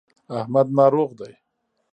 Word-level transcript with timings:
احمد 0.39 0.67
ناروغ 0.77 1.09
دی. 1.19 1.33